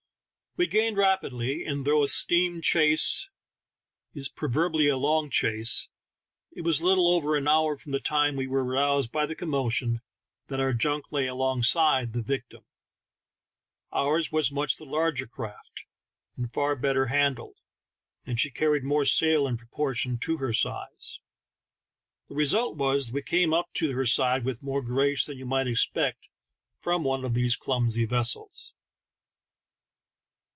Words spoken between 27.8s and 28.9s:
vessels.